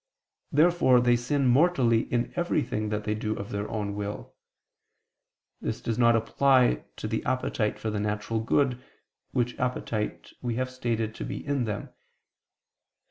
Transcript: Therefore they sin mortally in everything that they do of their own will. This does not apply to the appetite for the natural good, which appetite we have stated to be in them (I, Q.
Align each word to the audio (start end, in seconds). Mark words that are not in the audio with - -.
Therefore 0.51 0.99
they 0.99 1.15
sin 1.15 1.45
mortally 1.45 2.11
in 2.11 2.33
everything 2.35 2.89
that 2.89 3.03
they 3.03 3.13
do 3.13 3.35
of 3.37 3.51
their 3.51 3.69
own 3.69 3.93
will. 3.93 4.33
This 5.61 5.79
does 5.79 5.99
not 5.99 6.15
apply 6.15 6.85
to 6.95 7.07
the 7.07 7.23
appetite 7.23 7.77
for 7.77 7.91
the 7.91 7.99
natural 7.99 8.39
good, 8.39 8.83
which 9.29 9.55
appetite 9.59 10.33
we 10.41 10.55
have 10.55 10.71
stated 10.71 11.13
to 11.13 11.23
be 11.23 11.45
in 11.45 11.65
them 11.65 11.81
(I, 11.83 11.85
Q. 11.89 11.93